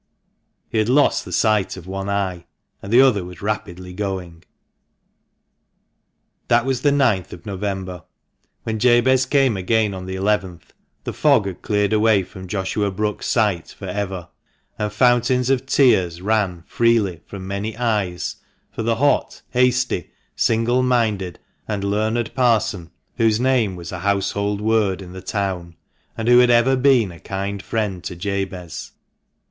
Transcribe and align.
He 0.67 0.79
had 0.79 0.89
lost 0.89 1.25
the 1.25 1.31
sight 1.31 1.77
of 1.77 1.85
one 1.85 2.09
eye, 2.09 2.47
and 2.81 2.91
the 2.91 3.01
other 3.01 3.23
was 3.23 3.43
rapidly 3.43 3.93
going. 3.93 4.43
That 6.47 6.65
was 6.65 6.81
the 6.81 6.91
ninth 6.91 7.31
of 7.33 7.45
November. 7.45 8.05
When 8.63 8.79
Jabez 8.79 9.27
came 9.27 9.55
again 9.55 9.93
on 9.93 10.07
the 10.07 10.15
eleventh, 10.15 10.73
the 11.03 11.13
fog 11.13 11.45
had 11.45 11.61
cleared 11.61 11.93
away 11.93 12.23
from 12.23 12.47
Joshua 12.47 12.89
Brookes's 12.89 13.29
sight 13.31 13.75
for 13.77 13.85
ever; 13.85 14.27
and 14.79 14.91
fountains 14.91 15.51
of 15.51 15.67
tears 15.67 16.19
ran 16.19 16.63
freely 16.65 17.21
from 17.27 17.45
many 17.45 17.77
eyes 17.77 18.37
for 18.71 18.81
the 18.81 18.95
hot, 18.95 19.43
hasty, 19.51 20.09
single 20.35 20.81
minded, 20.81 21.37
and 21.67 21.83
learned 21.83 22.33
Parson 22.33 22.89
whose 23.17 23.39
name 23.39 23.75
was 23.75 23.91
a 23.91 23.99
household 23.99 24.61
word 24.61 24.99
in 25.03 25.11
the 25.13 25.21
town, 25.21 25.75
and 26.17 26.27
who 26.27 26.39
had 26.39 26.49
ever 26.49 26.75
been 26.75 27.11
a 27.11 27.19
kind 27.19 27.61
friend 27.61 28.03
to 28.05 28.15
Jabez. 28.15 28.93